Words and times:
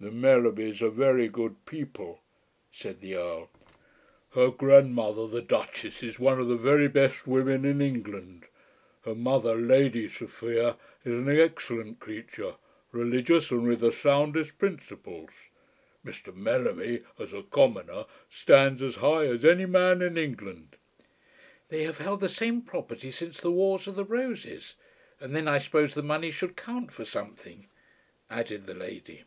"The 0.00 0.10
Mellerbys 0.10 0.82
are 0.82 0.88
very 0.90 1.28
good 1.28 1.64
people," 1.64 2.20
said 2.72 3.00
the 3.00 3.14
Earl. 3.14 3.50
"Her 4.30 4.50
grandmother, 4.50 5.28
the 5.28 5.40
duchess, 5.42 6.02
is 6.02 6.18
one 6.18 6.40
of 6.40 6.48
the 6.48 6.56
very 6.56 6.88
best 6.88 7.24
women 7.24 7.64
in 7.64 7.80
England. 7.80 8.46
Her 9.04 9.14
mother, 9.14 9.54
Lady 9.54 10.08
Sophia, 10.08 10.76
is 11.04 11.12
an 11.12 11.28
excellent 11.28 12.00
creature, 12.00 12.56
religious, 12.90 13.52
and 13.52 13.62
with 13.64 13.78
the 13.78 13.92
soundest 13.92 14.58
principles. 14.58 15.30
Mr. 16.04 16.34
Mellerby, 16.34 17.04
as 17.20 17.32
a 17.32 17.44
commoner, 17.44 18.06
stands 18.28 18.82
as 18.82 18.96
high 18.96 19.26
as 19.28 19.44
any 19.44 19.66
man 19.66 20.02
in 20.02 20.18
England." 20.18 20.74
"They 21.68 21.84
have 21.84 21.98
held 21.98 22.18
the 22.18 22.28
same 22.28 22.62
property 22.62 23.12
since 23.12 23.40
the 23.40 23.52
wars 23.52 23.86
of 23.86 23.94
the 23.94 24.04
roses. 24.04 24.74
And 25.20 25.32
then 25.36 25.46
I 25.46 25.58
suppose 25.58 25.94
the 25.94 26.02
money 26.02 26.32
should 26.32 26.56
count 26.56 26.90
for 26.92 27.04
something," 27.04 27.68
added 28.28 28.66
the 28.66 28.74
lady. 28.74 29.22